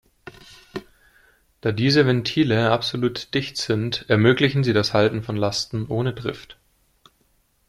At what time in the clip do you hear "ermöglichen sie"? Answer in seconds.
4.09-4.73